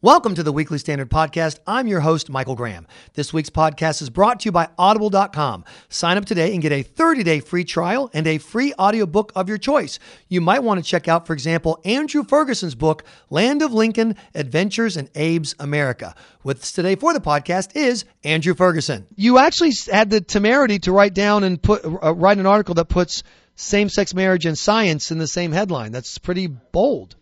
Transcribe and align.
Welcome 0.00 0.36
to 0.36 0.44
the 0.44 0.52
Weekly 0.52 0.78
Standard 0.78 1.10
Podcast. 1.10 1.58
I'm 1.66 1.88
your 1.88 1.98
host, 1.98 2.30
Michael 2.30 2.54
Graham. 2.54 2.86
This 3.14 3.32
week's 3.32 3.50
podcast 3.50 4.00
is 4.00 4.10
brought 4.10 4.38
to 4.38 4.44
you 4.44 4.52
by 4.52 4.68
Audible.com. 4.78 5.64
Sign 5.88 6.16
up 6.16 6.24
today 6.24 6.52
and 6.52 6.62
get 6.62 6.70
a 6.70 6.84
30 6.84 7.24
day 7.24 7.40
free 7.40 7.64
trial 7.64 8.08
and 8.14 8.24
a 8.28 8.38
free 8.38 8.72
audiobook 8.78 9.32
of 9.34 9.48
your 9.48 9.58
choice. 9.58 9.98
You 10.28 10.40
might 10.40 10.62
want 10.62 10.78
to 10.78 10.88
check 10.88 11.08
out, 11.08 11.26
for 11.26 11.32
example, 11.32 11.80
Andrew 11.84 12.22
Ferguson's 12.22 12.76
book, 12.76 13.02
Land 13.28 13.60
of 13.60 13.72
Lincoln 13.72 14.14
Adventures 14.36 14.96
in 14.96 15.08
Abe's 15.16 15.56
America. 15.58 16.14
With 16.44 16.62
us 16.62 16.70
today 16.70 16.94
for 16.94 17.12
the 17.12 17.18
podcast 17.18 17.74
is 17.74 18.04
Andrew 18.22 18.54
Ferguson. 18.54 19.04
You 19.16 19.38
actually 19.38 19.72
had 19.90 20.10
the 20.10 20.20
temerity 20.20 20.78
to 20.78 20.92
write 20.92 21.14
down 21.14 21.42
and 21.42 21.60
put 21.60 21.84
uh, 21.84 22.14
write 22.14 22.38
an 22.38 22.46
article 22.46 22.76
that 22.76 22.84
puts 22.84 23.24
same 23.56 23.88
sex 23.88 24.14
marriage 24.14 24.46
and 24.46 24.56
science 24.56 25.10
in 25.10 25.18
the 25.18 25.26
same 25.26 25.50
headline. 25.50 25.90
That's 25.90 26.18
pretty 26.18 26.46
bold. 26.46 27.16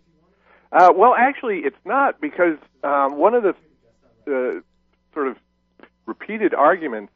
Uh, 0.73 0.93
well, 0.95 1.15
actually, 1.17 1.61
it's 1.61 1.77
not 1.85 2.21
because 2.21 2.59
um, 2.83 3.17
one 3.17 3.35
of 3.35 3.43
the 3.43 3.55
uh, 4.27 4.61
sort 5.15 5.29
of 5.29 5.37
repeated 6.07 6.55
arguments 6.55 7.13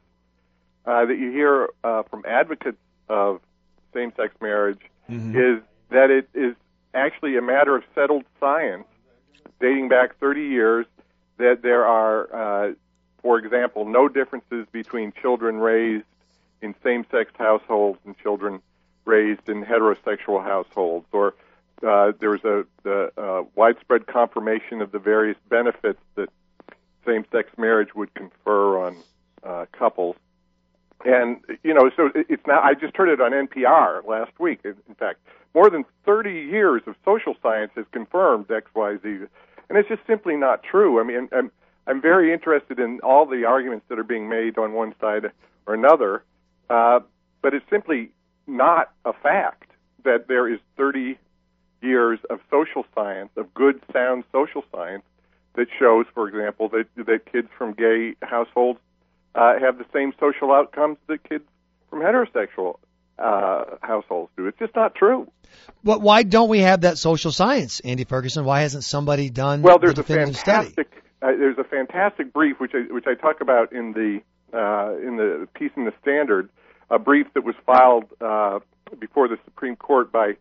uh, 0.85 1.05
that 1.05 1.17
you 1.17 1.31
hear 1.31 1.69
uh, 1.83 2.03
from 2.03 2.23
advocates 2.27 2.77
of 3.09 3.41
same-sex 3.93 4.33
marriage 4.41 4.79
mm-hmm. 5.09 5.37
is 5.37 5.61
that 5.89 6.09
it 6.09 6.29
is 6.33 6.55
actually 6.93 7.37
a 7.37 7.41
matter 7.41 7.75
of 7.75 7.83
settled 7.93 8.23
science 8.39 8.85
dating 9.59 9.89
back 9.89 10.17
30 10.19 10.41
years. 10.41 10.85
That 11.37 11.61
there 11.63 11.85
are, 11.85 12.69
uh, 12.69 12.73
for 13.21 13.39
example, 13.39 13.85
no 13.85 14.07
differences 14.07 14.67
between 14.71 15.11
children 15.21 15.57
raised 15.57 16.05
in 16.61 16.75
same-sex 16.83 17.31
households 17.37 17.99
and 18.05 18.15
children 18.19 18.61
raised 19.05 19.49
in 19.49 19.65
heterosexual 19.65 20.43
households, 20.43 21.07
or 21.11 21.33
uh, 21.87 22.11
there 22.19 22.29
was 22.29 22.43
a, 22.43 22.65
uh, 23.17 23.43
widespread 23.55 24.07
confirmation 24.07 24.81
of 24.81 24.91
the 24.91 24.99
various 24.99 25.37
benefits 25.49 25.99
that 26.15 26.29
same-sex 27.05 27.49
marriage 27.57 27.95
would 27.95 28.13
confer 28.13 28.85
on 28.85 28.95
uh, 29.43 29.65
couples. 29.71 30.15
And 31.03 31.41
you 31.63 31.73
know, 31.73 31.89
so 31.95 32.11
it's 32.13 32.45
now. 32.45 32.61
I 32.61 32.75
just 32.75 32.95
heard 32.95 33.09
it 33.09 33.19
on 33.19 33.31
NPR 33.31 34.05
last 34.05 34.31
week. 34.39 34.59
In 34.63 34.95
fact, 34.95 35.19
more 35.55 35.67
than 35.67 35.83
30 36.05 36.31
years 36.31 36.83
of 36.85 36.95
social 37.03 37.35
science 37.41 37.71
has 37.75 37.85
confirmed 37.91 38.51
X, 38.51 38.69
Y, 38.75 38.97
Z, 39.01 39.09
and 39.69 39.77
it's 39.77 39.89
just 39.89 40.05
simply 40.05 40.35
not 40.35 40.61
true. 40.61 40.99
I 40.99 41.03
mean, 41.03 41.27
I'm 41.31 41.51
I'm 41.87 42.01
very 42.01 42.31
interested 42.31 42.79
in 42.79 42.99
all 42.99 43.25
the 43.25 43.45
arguments 43.45 43.85
that 43.89 43.97
are 43.97 44.03
being 44.03 44.29
made 44.29 44.57
on 44.59 44.73
one 44.73 44.93
side 45.01 45.31
or 45.65 45.73
another, 45.73 46.23
uh, 46.69 46.99
but 47.41 47.55
it's 47.55 47.67
simply 47.69 48.11
not 48.45 48.91
a 49.03 49.13
fact 49.13 49.71
that 50.03 50.27
there 50.27 50.47
is 50.47 50.59
30 50.77 51.17
years 51.81 52.19
of 52.29 52.39
social 52.49 52.85
science, 52.95 53.29
of 53.37 53.53
good, 53.53 53.81
sound 53.91 54.23
social 54.31 54.63
science, 54.71 55.03
that 55.55 55.67
shows, 55.79 56.05
for 56.13 56.27
example, 56.27 56.69
that 56.69 56.85
that 57.05 57.31
kids 57.31 57.49
from 57.57 57.73
gay 57.73 58.15
households 58.21 58.79
uh, 59.35 59.59
have 59.59 59.77
the 59.77 59.85
same 59.93 60.13
social 60.19 60.51
outcomes 60.51 60.97
that 61.07 61.27
kids 61.27 61.43
from 61.89 61.99
heterosexual 61.99 62.77
uh, 63.19 63.63
households 63.81 64.31
do. 64.37 64.47
It's 64.47 64.57
just 64.59 64.75
not 64.75 64.95
true. 64.95 65.29
But 65.83 66.01
why 66.01 66.23
don't 66.23 66.49
we 66.49 66.59
have 66.59 66.81
that 66.81 66.97
social 66.97 67.31
science, 67.31 67.81
Andy 67.81 68.05
Ferguson? 68.05 68.45
Why 68.45 68.61
hasn't 68.61 68.83
somebody 68.83 69.29
done 69.29 69.61
well? 69.61 69.79
There's 69.79 69.95
the 69.95 70.01
a 70.01 70.03
fantastic 70.03 71.03
uh, 71.21 71.27
there's 71.27 71.57
a 71.57 71.63
fantastic 71.63 72.33
brief 72.33 72.59
which 72.59 72.71
I 72.73 72.91
which 72.91 73.05
I 73.07 73.15
talk 73.15 73.41
about 73.41 73.73
in 73.73 73.93
the 73.93 74.21
uh, 74.53 74.95
in 74.97 75.17
the 75.17 75.47
piece 75.53 75.71
in 75.75 75.85
the 75.85 75.93
Standard, 76.01 76.49
a 76.89 76.99
brief 76.99 77.27
that 77.35 77.43
was 77.43 77.55
filed 77.65 78.05
uh, 78.19 78.59
before 78.99 79.27
the 79.27 79.37
Supreme 79.45 79.75
Court 79.75 80.11
by 80.11 80.33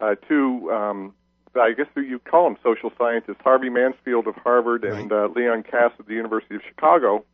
uh, 0.00 0.14
two, 0.28 0.70
um, 0.70 1.14
I 1.54 1.72
guess 1.72 1.86
you 1.96 2.18
call 2.18 2.44
them 2.44 2.56
social 2.62 2.92
scientists, 2.98 3.40
Harvey 3.42 3.70
Mansfield 3.70 4.26
of 4.26 4.36
Harvard 4.36 4.84
right. 4.84 4.94
and 4.94 5.12
uh, 5.12 5.28
Leon 5.34 5.64
Kass 5.64 5.92
of 5.98 6.06
the 6.06 6.14
University 6.14 6.54
of 6.54 6.62
Chicago, 6.68 7.24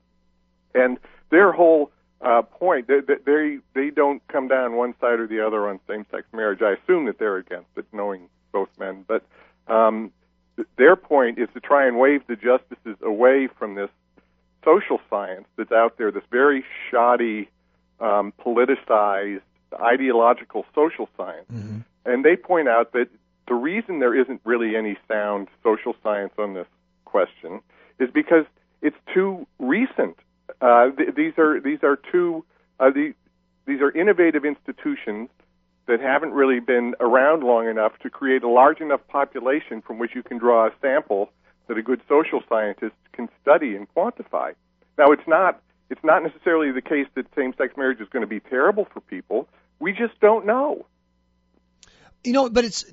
and 0.74 0.98
their 1.30 1.52
whole 1.52 1.90
uh, 2.20 2.42
point 2.42 2.86
they, 2.88 3.00
they 3.24 3.58
they 3.74 3.90
don't 3.90 4.26
come 4.28 4.48
down 4.48 4.76
one 4.76 4.94
side 5.00 5.20
or 5.20 5.26
the 5.26 5.46
other 5.46 5.68
on 5.68 5.78
same-sex 5.88 6.24
marriage. 6.32 6.62
I 6.62 6.72
assume 6.72 7.06
that 7.06 7.18
they're 7.18 7.36
against 7.36 7.68
it, 7.76 7.86
knowing 7.92 8.28
both 8.52 8.68
men, 8.78 9.04
but 9.06 9.24
um, 9.66 10.10
their 10.76 10.96
point 10.96 11.38
is 11.38 11.48
to 11.54 11.60
try 11.60 11.86
and 11.86 11.98
wave 11.98 12.22
the 12.26 12.36
justices 12.36 12.96
away 13.02 13.48
from 13.58 13.74
this 13.74 13.90
social 14.64 15.00
science 15.10 15.46
that's 15.56 15.72
out 15.72 15.98
there, 15.98 16.10
this 16.10 16.22
very 16.30 16.64
shoddy, 16.90 17.48
um, 18.00 18.32
politicized, 18.40 19.42
ideological 19.80 20.64
social 20.74 21.08
science. 21.16 21.46
Mm-hmm 21.52 21.80
and 22.04 22.24
they 22.24 22.36
point 22.36 22.68
out 22.68 22.92
that 22.92 23.08
the 23.48 23.54
reason 23.54 23.98
there 23.98 24.18
isn't 24.18 24.40
really 24.44 24.76
any 24.76 24.96
sound 25.08 25.48
social 25.62 25.94
science 26.02 26.32
on 26.38 26.54
this 26.54 26.66
question 27.04 27.60
is 27.98 28.10
because 28.12 28.44
it's 28.82 28.96
too 29.12 29.46
recent. 29.58 30.16
Uh, 30.60 30.90
th- 30.90 31.14
these 31.14 31.32
are 31.38 31.60
these 31.60 31.82
are 31.82 31.98
two 32.10 32.44
uh, 32.80 32.90
the, 32.90 33.14
these 33.66 33.80
are 33.80 33.90
innovative 33.90 34.44
institutions 34.44 35.28
that 35.86 36.00
haven't 36.00 36.32
really 36.32 36.60
been 36.60 36.94
around 37.00 37.42
long 37.42 37.68
enough 37.68 37.92
to 37.98 38.08
create 38.08 38.42
a 38.42 38.48
large 38.48 38.80
enough 38.80 39.06
population 39.08 39.82
from 39.82 39.98
which 39.98 40.14
you 40.14 40.22
can 40.22 40.38
draw 40.38 40.66
a 40.66 40.70
sample 40.80 41.30
that 41.68 41.76
a 41.76 41.82
good 41.82 42.00
social 42.08 42.42
scientist 42.48 42.94
can 43.12 43.28
study 43.40 43.76
and 43.76 43.86
quantify. 43.94 44.54
Now, 44.98 45.12
it's 45.12 45.26
not 45.26 45.60
it's 45.90 46.02
not 46.02 46.22
necessarily 46.22 46.72
the 46.72 46.82
case 46.82 47.06
that 47.14 47.26
same-sex 47.36 47.76
marriage 47.76 48.00
is 48.00 48.08
going 48.08 48.22
to 48.22 48.26
be 48.26 48.40
terrible 48.40 48.86
for 48.92 49.00
people. 49.00 49.46
We 49.84 49.92
just 49.92 50.18
don't 50.18 50.46
know. 50.46 50.86
You 52.24 52.32
know, 52.32 52.48
but 52.48 52.64
it's 52.64 52.86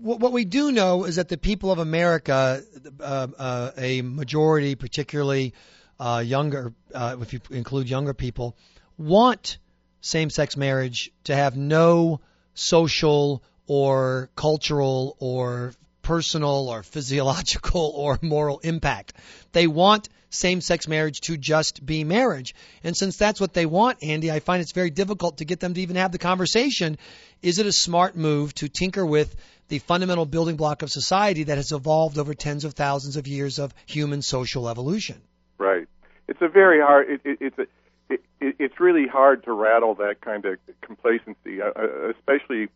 what 0.00 0.32
we 0.32 0.46
do 0.46 0.72
know 0.72 1.04
is 1.04 1.16
that 1.16 1.28
the 1.28 1.36
people 1.36 1.70
of 1.70 1.78
America, 1.78 2.62
uh, 2.98 3.26
uh, 3.38 3.70
a 3.76 4.00
majority, 4.00 4.74
particularly 4.74 5.52
uh, 6.00 6.22
younger, 6.24 6.72
uh, 6.94 7.16
if 7.20 7.34
you 7.34 7.40
include 7.50 7.90
younger 7.90 8.14
people, 8.14 8.56
want 8.96 9.58
same-sex 10.00 10.56
marriage 10.56 11.12
to 11.24 11.36
have 11.36 11.58
no 11.58 12.22
social 12.54 13.42
or 13.66 14.30
cultural 14.34 15.18
or 15.20 15.74
personal 16.00 16.70
or 16.70 16.82
physiological 16.82 17.92
or 17.94 18.18
moral 18.22 18.60
impact. 18.60 19.12
They 19.52 19.66
want 19.66 20.08
same 20.34 20.60
sex 20.60 20.88
marriage 20.88 21.20
to 21.22 21.36
just 21.36 21.84
be 21.84 22.04
marriage. 22.04 22.54
And 22.82 22.96
since 22.96 23.16
that's 23.16 23.40
what 23.40 23.54
they 23.54 23.66
want, 23.66 23.98
Andy, 24.02 24.30
I 24.30 24.40
find 24.40 24.60
it's 24.60 24.72
very 24.72 24.90
difficult 24.90 25.38
to 25.38 25.44
get 25.44 25.60
them 25.60 25.74
to 25.74 25.80
even 25.80 25.96
have 25.96 26.12
the 26.12 26.18
conversation. 26.18 26.98
Is 27.42 27.58
it 27.58 27.66
a 27.66 27.72
smart 27.72 28.16
move 28.16 28.54
to 28.54 28.68
tinker 28.68 29.04
with 29.04 29.34
the 29.68 29.78
fundamental 29.78 30.26
building 30.26 30.56
block 30.56 30.82
of 30.82 30.90
society 30.90 31.44
that 31.44 31.56
has 31.56 31.72
evolved 31.72 32.18
over 32.18 32.34
tens 32.34 32.64
of 32.64 32.74
thousands 32.74 33.16
of 33.16 33.26
years 33.26 33.58
of 33.58 33.72
human 33.86 34.22
social 34.22 34.68
evolution? 34.68 35.20
Right. 35.58 35.86
It's 36.28 36.42
a 36.42 36.48
very 36.48 36.80
hard. 36.80 37.08
It, 37.08 37.20
it, 37.24 37.38
it's 37.40 37.58
a, 37.58 37.66
it, 38.08 38.22
it's 38.58 38.80
really 38.80 39.06
hard 39.06 39.44
to 39.44 39.52
rattle 39.52 39.94
that 39.96 40.20
kind 40.20 40.44
of 40.44 40.58
complacency, 40.82 41.62
uh, 41.62 41.70
uh 41.76 42.10
especially 42.10 42.68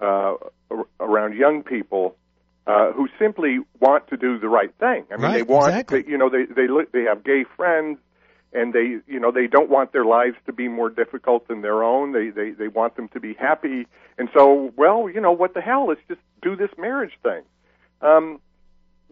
uh, 0.00 0.34
around 1.00 1.36
young 1.36 1.62
people 1.62 2.16
uh, 2.66 2.92
who 2.92 3.08
simply 3.18 3.58
want 3.80 4.06
to 4.08 4.16
do 4.16 4.38
the 4.38 4.48
right 4.48 4.72
thing. 4.78 5.04
I 5.10 5.16
mean, 5.16 5.22
right, 5.22 5.32
they 5.34 5.42
want, 5.42 5.68
exactly. 5.68 6.02
they, 6.02 6.10
you 6.10 6.18
know, 6.18 6.30
they 6.30 6.44
they 6.44 6.66
they 6.92 7.02
have 7.04 7.24
gay 7.24 7.44
friends, 7.56 7.98
and 8.52 8.72
they, 8.72 8.98
you 9.06 9.18
know, 9.18 9.32
they 9.32 9.46
don't 9.46 9.70
want 9.70 9.92
their 9.92 10.04
lives 10.04 10.36
to 10.46 10.52
be 10.52 10.68
more 10.68 10.90
difficult 10.90 11.48
than 11.48 11.62
their 11.62 11.82
own. 11.82 12.12
They 12.12 12.30
they 12.30 12.50
they 12.50 12.68
want 12.68 12.96
them 12.96 13.08
to 13.08 13.20
be 13.20 13.34
happy, 13.34 13.86
and 14.18 14.28
so, 14.36 14.72
well, 14.76 15.08
you 15.08 15.20
know, 15.20 15.32
what 15.32 15.54
the 15.54 15.60
hell? 15.60 15.88
Let's 15.88 16.00
just 16.08 16.20
do 16.40 16.54
this 16.54 16.70
marriage 16.78 17.12
thing. 17.22 17.42
Um, 18.00 18.40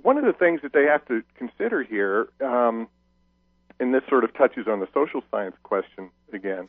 one 0.03 0.17
of 0.17 0.25
the 0.25 0.33
things 0.33 0.61
that 0.63 0.73
they 0.73 0.85
have 0.85 1.05
to 1.07 1.23
consider 1.37 1.83
here, 1.83 2.29
um, 2.41 2.89
and 3.79 3.93
this 3.93 4.03
sort 4.09 4.25
of 4.25 4.33
touches 4.35 4.67
on 4.69 4.81
the 4.81 4.89
social 4.95 5.23
science 5.31 5.57
question 5.63 6.11
again, 6.33 6.69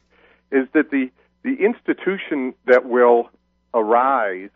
is 0.51 0.67
that 0.73 0.89
the 0.89 1.11
the 1.43 1.63
institution 1.63 2.53
that 2.65 2.85
will 2.85 3.29
arise 3.73 4.49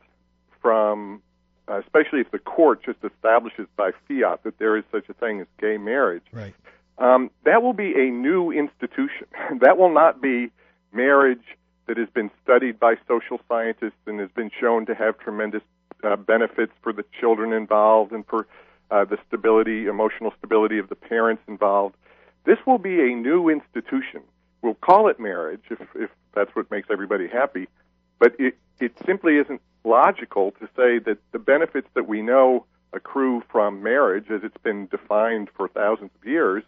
from 0.62 1.22
uh, 1.68 1.80
especially 1.80 2.22
if 2.22 2.31
the 2.31 2.40
court 2.40 2.84
just 2.84 3.00
establishes 3.03 3.68
by 3.76 3.92
fiat 4.08 4.44
that 4.44 4.58
there 4.59 4.78
is 4.78 4.84
such 4.92 5.08
a 5.09 5.14
thing 5.14 5.42
as 5.42 5.48
gay 5.59 5.78
marriage, 5.78 6.23
right. 6.32 6.53
um, 6.97 7.32
that 7.44 7.64
will 7.64 7.73
be 7.73 7.94
a 7.94 8.12
new 8.12 8.52
institution. 8.52 9.28
that 9.62 9.78
will 9.78 9.94
not 9.94 10.22
be 10.22 10.52
marriage 10.91 11.44
that 11.88 11.97
has 11.97 12.09
been 12.14 12.32
studied 12.44 12.79
by 12.79 12.96
social 13.08 13.40
scientists 13.47 13.94
and 14.08 14.20
has 14.20 14.29
been 14.35 14.52
shown 14.59 14.85
to 14.85 14.96
have 14.96 15.17
tremendous 15.20 15.62
uh, 16.03 16.16
benefits 16.16 16.72
for 16.82 16.94
the 16.94 17.03
children 17.20 17.53
involved 17.53 18.12
and 18.12 18.26
for 18.28 18.47
uh, 18.91 19.06
the 19.06 19.17
stability, 19.28 19.88
emotional 19.88 20.34
stability 20.38 20.78
of 20.78 20.90
the 20.90 20.96
parents 20.96 21.41
involved. 21.47 21.96
This 22.46 22.58
will 22.66 22.78
be 22.78 23.02
a 23.02 23.16
new 23.16 23.50
institution. 23.50 24.22
We'll 24.62 24.76
call 24.76 25.08
it 25.08 25.20
marriage 25.20 25.64
if, 25.70 25.79
if 25.96 26.09
that's 26.34 26.56
what 26.56 26.70
makes 26.70 26.90
everybody 26.91 27.28
happy, 27.28 27.67
but 28.20 28.35
it, 28.40 28.56
it 28.79 28.94
simply 29.06 29.38
isn't 29.38 29.62
logical 29.85 30.52
to 30.59 30.67
say 30.76 30.99
that 30.99 31.17
the 31.32 31.40
benefits 31.40 31.87
that 31.93 32.08
we 32.08 32.22
know 32.22 32.66
accrue 32.93 33.43
from 33.52 33.84
marriage, 33.84 34.26
as 34.29 34.41
it's 34.43 34.58
been 34.64 34.87
defined 34.87 35.49
for 35.55 35.67
thousands 35.67 36.11
of 36.20 36.28
years, 36.28 36.64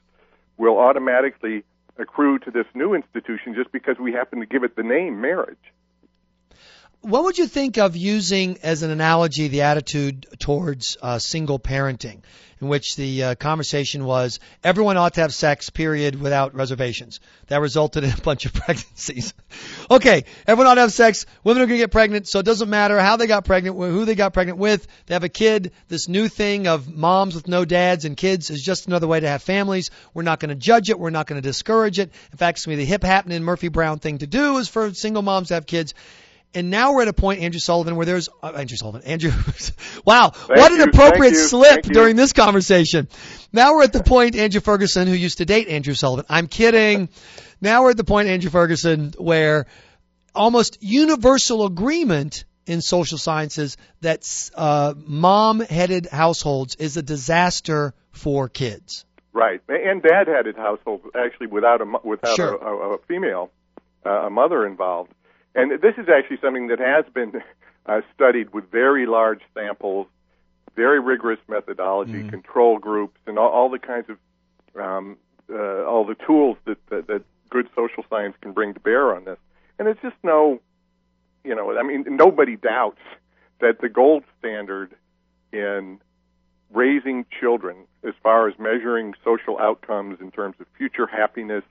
will 0.57 0.77
automatically 0.77 1.63
accrue 1.97 2.37
to 2.39 2.51
this 2.51 2.65
new 2.73 2.93
institution 2.93 3.55
just 3.55 3.71
because 3.71 3.97
we 3.99 4.11
happen 4.11 4.39
to 4.39 4.45
give 4.45 4.63
it 4.63 4.75
the 4.75 4.83
name 4.83 5.19
marriage. 5.21 5.57
What 7.01 7.23
would 7.23 7.37
you 7.37 7.47
think 7.47 7.77
of 7.77 7.95
using 7.95 8.57
as 8.63 8.83
an 8.83 8.91
analogy 8.91 9.47
the 9.47 9.61
attitude 9.61 10.25
towards 10.39 10.97
uh, 11.01 11.19
single 11.19 11.59
parenting, 11.59 12.21
in 12.59 12.67
which 12.67 12.95
the 12.95 13.23
uh, 13.23 13.35
conversation 13.35 14.03
was 14.03 14.39
everyone 14.63 14.97
ought 14.97 15.13
to 15.13 15.21
have 15.21 15.33
sex, 15.33 15.69
period, 15.69 16.19
without 16.19 16.55
reservations? 16.55 17.19
That 17.47 17.61
resulted 17.61 18.03
in 18.03 18.11
a 18.11 18.21
bunch 18.21 18.45
of 18.45 18.53
pregnancies. 18.55 19.33
okay, 19.91 20.25
everyone 20.47 20.71
ought 20.71 20.75
to 20.75 20.81
have 20.81 20.91
sex. 20.91 21.27
Women 21.43 21.63
are 21.63 21.67
going 21.67 21.77
to 21.77 21.83
get 21.83 21.91
pregnant, 21.91 22.27
so 22.27 22.39
it 22.39 22.45
doesn't 22.45 22.69
matter 22.69 22.99
how 22.99 23.15
they 23.15 23.27
got 23.27 23.45
pregnant, 23.45 23.77
who 23.77 24.05
they 24.05 24.15
got 24.15 24.33
pregnant 24.33 24.57
with. 24.57 24.87
They 25.05 25.13
have 25.13 25.23
a 25.23 25.29
kid. 25.29 25.71
This 25.87 26.09
new 26.09 26.27
thing 26.27 26.67
of 26.67 26.93
moms 26.93 27.35
with 27.35 27.47
no 27.47 27.63
dads 27.63 28.05
and 28.05 28.17
kids 28.17 28.49
is 28.49 28.61
just 28.63 28.87
another 28.87 29.07
way 29.07 29.19
to 29.19 29.27
have 29.29 29.43
families. 29.43 29.91
We're 30.13 30.23
not 30.23 30.39
going 30.39 30.49
to 30.49 30.55
judge 30.55 30.89
it. 30.89 30.99
We're 30.99 31.11
not 31.11 31.27
going 31.27 31.41
to 31.41 31.47
discourage 31.47 31.99
it. 31.99 32.11
In 32.31 32.37
fact, 32.37 32.57
it's 32.57 32.65
going 32.65 32.75
to 32.75 32.81
be 32.81 32.85
the 32.85 32.89
hip 32.89 33.03
happening 33.03 33.43
Murphy 33.43 33.67
Brown 33.67 33.99
thing 33.99 34.17
to 34.17 34.27
do 34.27 34.57
is 34.57 34.67
for 34.67 34.93
single 34.93 35.21
moms 35.21 35.49
to 35.49 35.53
have 35.53 35.67
kids. 35.67 35.93
And 36.53 36.71
now 36.71 36.93
we're 36.93 37.03
at 37.03 37.07
a 37.07 37.13
point, 37.13 37.41
Andrew 37.41 37.59
Sullivan, 37.59 37.95
where 37.97 38.05
there's 38.05 38.29
uh, 38.41 38.47
Andrew 38.55 38.77
Sullivan. 38.77 39.03
Andrew, 39.03 39.31
wow, 40.05 40.29
Thank 40.29 40.49
what 40.59 40.71
an 40.71 40.77
you, 40.79 40.83
appropriate 40.85 41.33
you, 41.33 41.39
slip 41.39 41.85
you. 41.85 41.93
during 41.93 42.15
this 42.15 42.33
conversation. 42.33 43.07
Now 43.53 43.73
we're 43.75 43.83
at 43.83 43.93
the 43.93 44.03
point, 44.03 44.35
Andrew 44.35 44.61
Ferguson, 44.61 45.07
who 45.07 45.13
used 45.13 45.37
to 45.39 45.45
date 45.45 45.67
Andrew 45.67 45.93
Sullivan. 45.93 46.25
I'm 46.29 46.47
kidding. 46.47 47.09
Now 47.61 47.83
we're 47.83 47.91
at 47.91 47.97
the 47.97 48.03
point, 48.03 48.29
Andrew 48.29 48.49
Ferguson, 48.49 49.13
where 49.17 49.65
almost 50.33 50.77
universal 50.81 51.65
agreement 51.65 52.45
in 52.65 52.81
social 52.81 53.17
sciences 53.17 53.77
that 54.01 54.49
uh, 54.55 54.93
mom-headed 54.97 56.07
households 56.07 56.75
is 56.75 56.97
a 56.97 57.01
disaster 57.01 57.93
for 58.11 58.49
kids. 58.49 59.05
Right, 59.33 59.61
and 59.69 60.01
dad-headed 60.01 60.55
households 60.55 61.03
actually 61.15 61.47
without 61.47 61.81
a 61.81 61.85
without 62.03 62.35
Sure. 62.35 62.55
a, 62.55 62.65
a, 62.65 62.93
a 62.95 62.97
female, 63.07 63.51
uh, 64.05 64.09
a 64.09 64.29
mother 64.29 64.65
involved, 64.65 65.13
and 65.57 65.81
this 65.81 65.95
is 65.97 66.07
actually 66.07 66.37
something 66.41 66.67
that 66.67 66.79
has 66.79 67.03
been 67.13 67.41
uh, 67.85 68.01
studied 68.13 68.53
with 68.53 68.69
very 68.71 69.05
large 69.05 69.41
samples, 69.53 70.07
very 70.75 70.99
rigorous 70.99 71.39
methodology, 71.47 72.21
control 72.29 72.77
groups, 72.77 73.17
and 73.25 73.39
all, 73.39 73.49
all 73.49 73.69
the 73.69 73.79
kinds 73.79 74.07
of 74.09 74.17
um, 74.79 75.17
uh, 75.49 75.83
all 75.85 76.05
the 76.05 76.15
tools 76.15 76.57
that, 76.65 76.77
that 76.89 77.07
that 77.07 77.23
good 77.49 77.67
social 77.75 78.05
science 78.09 78.35
can 78.41 78.51
bring 78.51 78.73
to 78.73 78.79
bear 78.79 79.15
on 79.15 79.25
this. 79.25 79.39
And 79.79 79.87
it's 79.87 80.01
just 80.01 80.15
no, 80.23 80.61
you 81.43 81.55
know, 81.55 81.77
I 81.77 81.83
mean, 81.83 82.05
nobody 82.07 82.55
doubts 82.55 83.01
that 83.59 83.81
the 83.81 83.89
gold 83.89 84.23
standard 84.37 84.93
in 85.51 85.99
raising 86.71 87.25
children 87.39 87.77
as 88.03 88.13
far 88.21 88.47
as 88.47 88.59
measuring 88.59 89.15
social 89.23 89.57
outcomes 89.57 90.19
in 90.21 90.29
terms 90.29 90.55
of 90.59 90.67
future 90.77 91.07
happiness, 91.07 91.63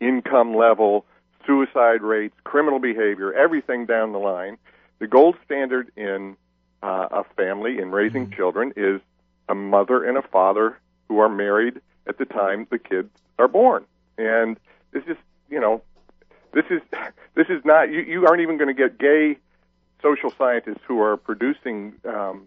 income 0.00 0.54
level, 0.54 1.06
suicide 1.46 2.02
rates, 2.02 2.34
criminal 2.44 2.78
behavior, 2.78 3.32
everything 3.32 3.86
down 3.86 4.12
the 4.12 4.18
line. 4.18 4.58
The 4.98 5.06
gold 5.06 5.36
standard 5.44 5.90
in 5.96 6.36
uh, 6.82 7.08
a 7.10 7.24
family 7.36 7.78
in 7.78 7.90
raising 7.90 8.30
children 8.30 8.72
is 8.76 9.00
a 9.48 9.54
mother 9.54 10.04
and 10.04 10.16
a 10.16 10.22
father 10.22 10.78
who 11.08 11.18
are 11.18 11.28
married 11.28 11.80
at 12.06 12.18
the 12.18 12.24
time 12.24 12.66
the 12.70 12.78
kids 12.78 13.10
are 13.38 13.48
born. 13.48 13.84
And 14.18 14.58
this 14.92 15.02
is, 15.06 15.16
you 15.50 15.60
know, 15.60 15.82
this 16.52 16.64
is 16.70 16.80
this 17.34 17.46
is 17.48 17.64
not 17.64 17.90
you, 17.90 18.00
you 18.00 18.26
aren't 18.26 18.42
even 18.42 18.56
going 18.58 18.74
to 18.74 18.74
get 18.74 18.98
gay 18.98 19.38
social 20.02 20.32
scientists 20.36 20.80
who 20.86 21.00
are 21.00 21.16
producing 21.16 21.94
um, 22.08 22.44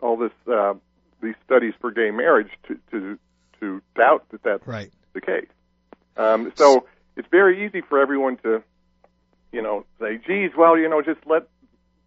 all 0.00 0.16
this 0.16 0.32
uh, 0.50 0.74
these 1.20 1.34
studies 1.44 1.74
for 1.80 1.90
gay 1.90 2.10
marriage 2.10 2.50
to 2.68 2.78
to 2.90 3.18
to 3.60 3.82
doubt 3.96 4.24
that 4.30 4.42
that's 4.42 4.66
Right. 4.66 4.90
the 5.14 5.20
case. 5.20 5.48
Um, 6.16 6.52
so 6.56 6.86
it's 7.18 7.28
very 7.30 7.66
easy 7.66 7.82
for 7.82 7.98
everyone 7.98 8.36
to, 8.38 8.62
you 9.52 9.60
know, 9.60 9.84
say, 10.00 10.18
"Geez, 10.18 10.52
well, 10.56 10.78
you 10.78 10.88
know, 10.88 11.02
just 11.02 11.20
let 11.26 11.48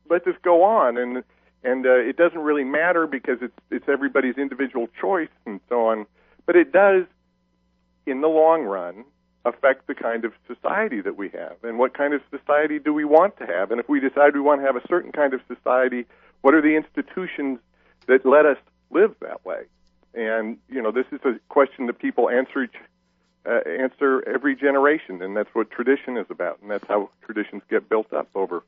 let 0.10 0.26
this 0.26 0.36
go 0.42 0.64
on," 0.64 0.98
and 0.98 1.24
and 1.64 1.86
uh, 1.86 1.96
it 1.96 2.16
doesn't 2.16 2.40
really 2.40 2.64
matter 2.64 3.06
because 3.06 3.40
it's 3.42 3.58
it's 3.70 3.90
everybody's 3.90 4.38
individual 4.38 4.88
choice 5.00 5.30
and 5.46 5.60
so 5.70 5.86
on. 5.88 6.06
But 6.46 6.56
it 6.56 6.72
does, 6.72 7.04
in 8.06 8.22
the 8.22 8.30
long 8.30 8.64
run, 8.64 9.04
affect 9.44 9.88
the 9.88 9.94
kind 9.94 10.24
of 10.24 10.32
society 10.48 11.02
that 11.02 11.18
we 11.18 11.30
have, 11.30 11.58
and 11.62 11.78
what 11.78 11.94
kind 11.94 12.14
of 12.14 12.22
society 12.32 12.80
do 12.80 12.94
we 12.94 13.04
want 13.04 13.38
to 13.38 13.46
have? 13.46 13.70
And 13.70 13.82
if 13.82 13.90
we 13.90 14.00
decide 14.00 14.34
we 14.34 14.40
want 14.40 14.62
to 14.62 14.66
have 14.66 14.78
a 14.78 14.88
certain 14.88 15.12
kind 15.12 15.34
of 15.34 15.42
society, 15.48 16.06
what 16.40 16.54
are 16.54 16.62
the 16.62 16.76
institutions 16.76 17.60
that 18.08 18.26
let 18.26 18.46
us 18.46 18.58
live 18.92 19.14
that 19.20 19.46
way? 19.46 19.64
And 20.14 20.58
you 20.70 20.82
know, 20.82 20.92
this 20.92 21.06
is 21.12 21.20
a 21.26 21.38
question 21.50 21.88
that 21.88 22.00
people 22.00 22.30
answer 22.30 22.64
each 22.64 22.76
uh, 23.46 23.60
answer 23.70 24.24
every 24.28 24.56
generation, 24.56 25.22
and 25.22 25.36
that's 25.36 25.50
what 25.54 25.72
tradition 25.72 26.18
is 26.18 26.28
about, 26.30 26.60
and 26.62 26.70
that's 26.70 26.88
how 26.88 27.10
traditions 27.26 27.64
get 27.70 27.90
built 27.90 28.14
up 28.14 28.30
over 28.36 28.64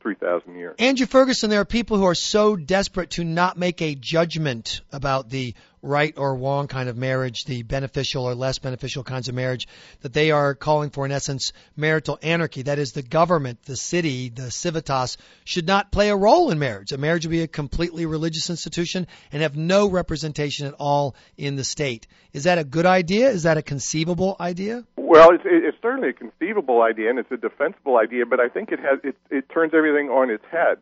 three 0.00 0.14
thousand 0.14 0.56
years. 0.56 0.74
Andrew 0.78 1.06
Ferguson, 1.06 1.50
there 1.50 1.60
are 1.60 1.64
people 1.64 1.96
who 1.96 2.04
are 2.04 2.14
so 2.14 2.56
desperate 2.56 3.10
to 3.10 3.24
not 3.24 3.56
make 3.56 3.80
a 3.80 3.94
judgment 3.94 4.80
about 4.92 5.30
the 5.30 5.54
right 5.84 6.14
or 6.16 6.34
wrong 6.34 6.66
kind 6.66 6.88
of 6.88 6.96
marriage, 6.96 7.44
the 7.44 7.62
beneficial 7.62 8.24
or 8.24 8.34
less 8.34 8.58
beneficial 8.58 9.04
kinds 9.04 9.28
of 9.28 9.34
marriage, 9.34 9.68
that 10.00 10.12
they 10.12 10.30
are 10.30 10.54
calling 10.54 10.90
for, 10.90 11.04
in 11.04 11.12
essence, 11.12 11.52
marital 11.76 12.18
anarchy. 12.22 12.62
That 12.62 12.78
is, 12.78 12.92
the 12.92 13.02
government, 13.02 13.62
the 13.64 13.76
city, 13.76 14.30
the 14.30 14.50
civitas 14.50 15.16
should 15.44 15.66
not 15.66 15.92
play 15.92 16.08
a 16.08 16.16
role 16.16 16.50
in 16.50 16.58
marriage. 16.58 16.92
A 16.92 16.98
marriage 16.98 17.26
would 17.26 17.32
be 17.32 17.42
a 17.42 17.48
completely 17.48 18.06
religious 18.06 18.50
institution 18.50 19.06
and 19.30 19.42
have 19.42 19.56
no 19.56 19.88
representation 19.88 20.66
at 20.66 20.74
all 20.78 21.14
in 21.36 21.56
the 21.56 21.64
state. 21.64 22.06
Is 22.32 22.44
that 22.44 22.58
a 22.58 22.64
good 22.64 22.86
idea? 22.86 23.28
Is 23.28 23.44
that 23.44 23.58
a 23.58 23.62
conceivable 23.62 24.36
idea? 24.40 24.84
Well, 24.96 25.30
it's, 25.32 25.44
it's 25.46 25.76
certainly 25.82 26.08
a 26.08 26.12
conceivable 26.12 26.82
idea, 26.82 27.10
and 27.10 27.18
it's 27.18 27.30
a 27.30 27.36
defensible 27.36 27.98
idea, 27.98 28.26
but 28.26 28.40
I 28.40 28.48
think 28.48 28.72
it 28.72 28.80
has 28.80 28.98
it, 29.04 29.16
it 29.30 29.48
turns 29.48 29.72
everything 29.74 30.08
on 30.08 30.30
its 30.30 30.44
head. 30.50 30.78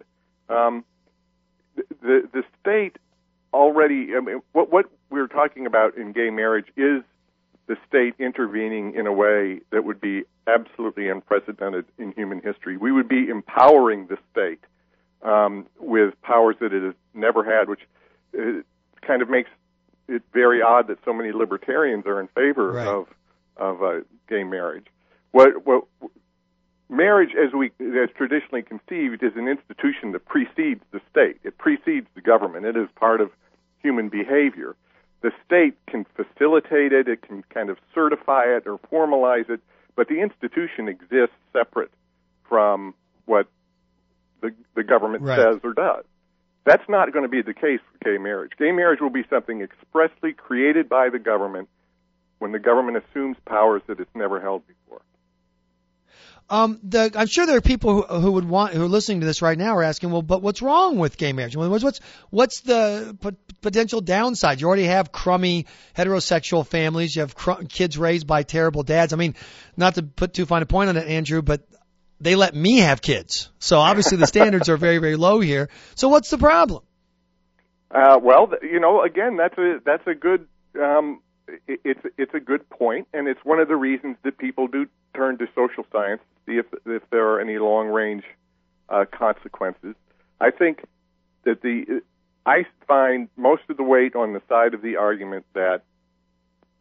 Um, 0.48 0.84
the 2.02 2.28
the 2.32 2.42
state 2.60 2.96
already 3.52 4.14
I 4.16 4.20
mean, 4.20 4.42
what 4.52 4.72
what 4.72 4.86
we're 5.10 5.28
talking 5.28 5.66
about 5.66 5.96
in 5.96 6.12
gay 6.12 6.30
marriage 6.30 6.66
is 6.76 7.02
the 7.66 7.76
state 7.88 8.14
intervening 8.18 8.94
in 8.94 9.06
a 9.06 9.12
way 9.12 9.60
that 9.70 9.84
would 9.84 10.00
be 10.00 10.24
absolutely 10.46 11.08
unprecedented 11.08 11.84
in 11.98 12.12
human 12.12 12.40
history. 12.40 12.76
We 12.76 12.90
would 12.90 13.08
be 13.08 13.28
empowering 13.28 14.08
the 14.08 14.18
state 14.32 14.60
um, 15.22 15.66
with 15.78 16.20
powers 16.22 16.56
that 16.60 16.72
it 16.72 16.82
has 16.82 16.94
never 17.14 17.44
had, 17.44 17.68
which 17.68 17.82
uh, 18.36 18.62
kind 19.06 19.22
of 19.22 19.30
makes 19.30 19.50
it 20.08 20.22
very 20.32 20.60
odd 20.60 20.88
that 20.88 20.98
so 21.04 21.12
many 21.12 21.30
libertarians 21.32 22.04
are 22.06 22.20
in 22.20 22.28
favor 22.28 22.72
Right. 22.72 22.86
of 22.86 23.06
of 23.56 23.82
uh, 23.82 24.00
gay 24.28 24.44
marriage. 24.44 24.86
What 25.30 25.64
what 25.66 25.84
marriage, 26.88 27.30
as 27.34 27.52
we 27.52 27.66
as 27.80 28.10
traditionally 28.16 28.62
conceived, 28.62 29.22
is 29.22 29.32
an 29.36 29.46
institution 29.48 30.12
that 30.12 30.24
precedes 30.24 30.82
the 30.90 31.00
state. 31.10 31.38
It 31.44 31.58
precedes 31.58 32.06
the 32.14 32.20
government. 32.20 32.66
It 32.66 32.76
is 32.76 32.88
part 32.96 33.20
of 33.20 33.30
human 33.82 34.08
behavior. 34.08 34.74
The 35.22 35.30
state 35.46 35.74
can 35.86 36.04
facilitate 36.16 36.92
it. 36.92 37.08
It 37.08 37.22
can 37.22 37.44
kind 37.54 37.70
of 37.70 37.78
certify 37.94 38.44
it 38.44 38.66
or 38.66 38.78
formalize 38.92 39.48
it, 39.48 39.60
but 39.94 40.08
the 40.08 40.20
institution 40.20 40.88
exists 40.88 41.36
separate 41.52 41.90
from 42.48 42.94
what 43.26 43.46
the 44.40 44.52
the 44.74 44.82
government 44.82 45.22
Right. 45.22 45.38
says 45.38 45.60
or 45.62 45.72
does. 45.74 46.04
That's 46.64 46.88
not 46.88 47.12
going 47.12 47.24
to 47.24 47.28
be 47.28 47.42
the 47.42 47.54
case 47.54 47.80
for 47.90 48.10
gay 48.10 48.18
marriage. 48.18 48.52
Gay 48.58 48.72
marriage 48.72 49.00
will 49.00 49.10
be 49.10 49.24
something 49.28 49.62
expressly 49.62 50.32
created 50.32 50.88
by 50.88 51.08
the 51.08 51.18
government 51.18 51.68
when 52.38 52.52
the 52.52 52.58
government 52.58 52.96
assumes 53.04 53.36
powers 53.46 53.82
that 53.86 54.00
it's 54.00 54.14
never 54.14 54.40
held 54.40 54.62
before. 54.66 55.02
Um, 56.52 56.80
the, 56.82 57.10
I'm 57.14 57.28
sure 57.28 57.46
there 57.46 57.56
are 57.56 57.62
people 57.62 58.02
who, 58.02 58.20
who 58.20 58.32
would 58.32 58.46
want 58.46 58.74
who 58.74 58.84
are 58.84 58.88
listening 58.88 59.20
to 59.20 59.26
this 59.26 59.40
right 59.40 59.56
now 59.56 59.74
are 59.74 59.82
asking, 59.82 60.10
well, 60.10 60.20
but 60.20 60.42
what's 60.42 60.60
wrong 60.60 60.98
with 60.98 61.16
gay 61.16 61.32
marriage? 61.32 61.56
What's 61.56 61.82
what's 61.82 62.00
what's 62.28 62.60
the 62.60 63.16
p- 63.22 63.54
potential 63.62 64.02
downside? 64.02 64.60
You 64.60 64.66
already 64.66 64.84
have 64.84 65.10
crummy 65.12 65.64
heterosexual 65.96 66.66
families. 66.66 67.16
You 67.16 67.20
have 67.20 67.34
cr- 67.34 67.64
kids 67.70 67.96
raised 67.96 68.26
by 68.26 68.42
terrible 68.42 68.82
dads. 68.82 69.14
I 69.14 69.16
mean, 69.16 69.34
not 69.78 69.94
to 69.94 70.02
put 70.02 70.34
too 70.34 70.44
fine 70.44 70.60
a 70.60 70.66
point 70.66 70.90
on 70.90 70.98
it, 70.98 71.08
Andrew, 71.08 71.40
but 71.40 71.66
they 72.20 72.34
let 72.34 72.54
me 72.54 72.80
have 72.80 73.00
kids, 73.00 73.50
so 73.58 73.78
obviously 73.78 74.18
the 74.18 74.26
standards 74.26 74.68
are 74.68 74.76
very 74.76 74.98
very 74.98 75.16
low 75.16 75.40
here. 75.40 75.70
So 75.94 76.10
what's 76.10 76.28
the 76.28 76.36
problem? 76.36 76.82
Uh, 77.90 78.18
well, 78.22 78.52
you 78.60 78.78
know, 78.78 79.02
again, 79.02 79.38
that's 79.38 79.56
a 79.56 79.78
that's 79.86 80.06
a 80.06 80.14
good 80.14 80.46
um, 80.78 81.22
it, 81.66 81.80
it's 81.82 82.00
it's 82.18 82.34
a 82.34 82.40
good 82.40 82.68
point, 82.68 83.08
and 83.14 83.26
it's 83.26 83.40
one 83.42 83.58
of 83.58 83.68
the 83.68 83.76
reasons 83.76 84.18
that 84.22 84.36
people 84.36 84.66
do 84.66 84.86
turn 85.14 85.38
to 85.38 85.46
social 85.54 85.86
science 85.92 86.20
to 86.20 86.52
see 86.52 86.58
if 86.58 86.66
if 86.86 87.08
there 87.10 87.28
are 87.28 87.40
any 87.40 87.58
long 87.58 87.88
range 87.88 88.24
uh, 88.88 89.04
consequences. 89.10 89.94
I 90.40 90.50
think 90.50 90.84
that 91.44 91.62
the 91.62 92.02
I 92.44 92.66
find 92.86 93.28
most 93.36 93.62
of 93.68 93.76
the 93.76 93.82
weight 93.82 94.16
on 94.16 94.32
the 94.32 94.42
side 94.48 94.74
of 94.74 94.82
the 94.82 94.96
argument 94.96 95.46
that 95.54 95.82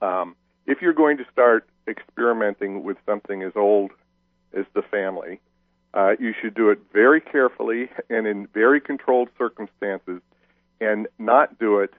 um, 0.01 0.35
if 0.65 0.81
you're 0.81 0.93
going 0.93 1.17
to 1.17 1.25
start 1.31 1.67
experimenting 1.88 2.83
with 2.83 2.97
something 3.05 3.43
as 3.43 3.51
old 3.55 3.91
as 4.53 4.65
the 4.73 4.81
family, 4.81 5.39
uh, 5.93 6.13
you 6.19 6.33
should 6.39 6.53
do 6.53 6.69
it 6.69 6.79
very 6.93 7.21
carefully 7.21 7.89
and 8.09 8.25
in 8.25 8.47
very 8.47 8.81
controlled 8.81 9.29
circumstances, 9.38 10.21
and 10.79 11.07
not 11.19 11.59
do 11.59 11.79
it, 11.79 11.93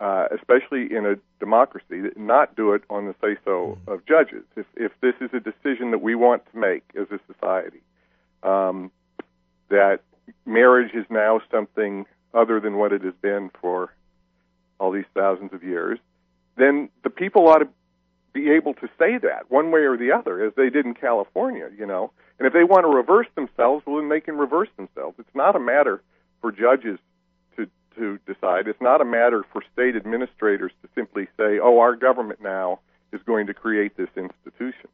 uh, 0.00 0.28
especially 0.32 0.94
in 0.94 1.06
a 1.06 1.16
democracy, 1.40 2.02
not 2.16 2.54
do 2.54 2.72
it 2.72 2.82
on 2.88 3.06
the 3.06 3.14
say 3.20 3.36
so 3.44 3.78
of 3.86 4.04
judges. 4.06 4.44
If, 4.56 4.66
if 4.76 4.92
this 5.00 5.14
is 5.20 5.30
a 5.32 5.40
decision 5.40 5.90
that 5.90 6.00
we 6.00 6.14
want 6.14 6.42
to 6.52 6.58
make 6.58 6.84
as 6.98 7.08
a 7.10 7.18
society, 7.32 7.82
um, 8.42 8.90
that 9.70 10.00
marriage 10.46 10.94
is 10.94 11.04
now 11.10 11.40
something 11.50 12.06
other 12.32 12.60
than 12.60 12.76
what 12.76 12.92
it 12.92 13.02
has 13.02 13.14
been 13.20 13.50
for 13.60 13.92
all 14.78 14.92
these 14.92 15.04
thousands 15.14 15.52
of 15.52 15.64
years, 15.64 15.98
then 16.56 16.88
the 17.02 17.10
people 17.10 17.48
ought 17.48 17.58
to 17.58 17.68
be 18.32 18.50
able 18.50 18.74
to 18.74 18.88
say 18.98 19.18
that 19.18 19.50
one 19.50 19.70
way 19.70 19.80
or 19.80 19.96
the 19.96 20.12
other, 20.12 20.44
as 20.44 20.52
they 20.54 20.70
did 20.70 20.86
in 20.86 20.94
California, 20.94 21.68
you 21.76 21.86
know. 21.86 22.12
And 22.38 22.46
if 22.46 22.52
they 22.52 22.62
want 22.62 22.84
to 22.84 22.88
reverse 22.88 23.26
themselves, 23.34 23.84
well, 23.84 23.96
then 23.96 24.08
they 24.08 24.20
can 24.20 24.36
reverse 24.36 24.68
themselves. 24.76 25.16
It's 25.18 25.34
not 25.34 25.56
a 25.56 25.60
matter 25.60 26.02
for 26.40 26.52
judges 26.52 26.98
to 27.98 28.18
decide. 28.26 28.68
It's 28.68 28.80
not 28.80 29.00
a 29.00 29.04
matter 29.04 29.44
for 29.52 29.62
state 29.72 29.96
administrators 29.96 30.72
to 30.82 30.88
simply 30.94 31.26
say, 31.36 31.58
"Oh, 31.58 31.78
our 31.80 31.96
government 31.96 32.40
now 32.40 32.80
is 33.12 33.22
going 33.24 33.46
to 33.48 33.54
create 33.54 33.96
this 33.96 34.10
institution." 34.16 34.88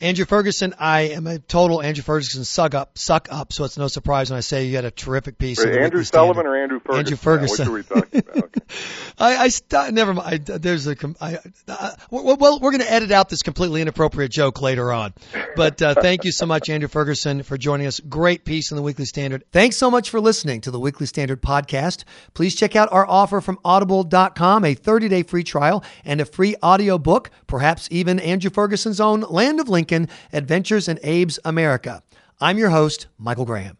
Andrew 0.00 0.24
Ferguson, 0.24 0.74
I 0.78 1.00
am 1.00 1.26
a 1.26 1.40
total 1.40 1.82
Andrew 1.82 2.04
Ferguson 2.04 2.44
suck 2.44 2.74
up, 2.74 2.96
suck 2.96 3.28
up. 3.30 3.52
So 3.52 3.64
it's 3.64 3.76
no 3.76 3.88
surprise 3.88 4.30
when 4.30 4.36
I 4.36 4.40
say 4.40 4.66
you 4.66 4.76
had 4.76 4.84
a 4.84 4.92
terrific 4.92 5.38
piece. 5.38 5.64
Andrew 5.64 6.04
Sullivan 6.04 6.46
or 6.46 6.56
Andrew 6.56 6.78
Ferguson? 6.78 6.98
Andrew 6.98 7.16
Ferguson. 7.16 7.66
Now, 7.66 7.72
are 7.72 7.74
we 7.74 7.82
talking 7.82 8.20
about? 8.20 8.36
Okay. 8.44 8.60
I, 9.18 9.36
I 9.36 9.48
st- 9.48 9.94
never 9.94 10.14
mind. 10.14 10.46
There's 10.46 10.86
a. 10.86 10.96
I, 11.20 11.38
uh, 11.66 11.90
well, 12.10 12.60
we're 12.60 12.70
going 12.70 12.82
to 12.82 12.92
edit 12.92 13.10
out 13.10 13.28
this 13.28 13.42
completely 13.42 13.82
inappropriate 13.82 14.30
joke 14.30 14.62
later 14.62 14.92
on. 14.92 15.14
But 15.56 15.82
uh, 15.82 15.94
thank 15.94 16.24
you 16.24 16.30
so 16.30 16.46
much, 16.46 16.68
Andrew 16.68 16.88
Ferguson, 16.88 17.42
for 17.42 17.58
joining 17.58 17.88
us. 17.88 17.98
Great 17.98 18.44
piece 18.44 18.70
in 18.70 18.76
the 18.76 18.82
Weekly 18.82 19.04
Standard. 19.04 19.44
Thanks 19.50 19.76
so 19.76 19.90
much 19.90 20.10
for 20.10 20.20
listening 20.20 20.60
to 20.60 20.70
the 20.70 20.78
Weekly 20.78 21.06
Standard 21.06 21.42
podcast. 21.42 22.04
Please 22.34 22.54
check 22.54 22.76
out 22.76 22.92
our 22.92 23.08
offer 23.08 23.40
from 23.40 23.58
Audible.com: 23.64 24.64
a 24.64 24.74
30-day 24.76 25.24
free 25.24 25.42
trial 25.42 25.82
and 26.04 26.20
a 26.20 26.24
free 26.24 26.54
audio 26.62 26.98
book, 26.98 27.30
perhaps 27.48 27.88
even 27.90 28.20
Andrew 28.20 28.50
Ferguson's 28.50 29.00
own 29.00 29.22
Land 29.22 29.58
of 29.58 29.68
Lincoln: 29.90 30.14
Adventures 30.34 30.86
in 30.86 30.98
Abe's 30.98 31.38
America. 31.46 32.02
I'm 32.40 32.58
your 32.58 32.68
host, 32.70 33.06
Michael 33.16 33.46
Graham. 33.46 33.78